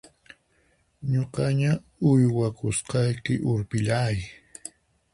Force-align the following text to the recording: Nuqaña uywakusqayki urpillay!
Nuqaña 1.11 1.71
uywakusqayki 2.09 3.33
urpillay! 3.51 4.17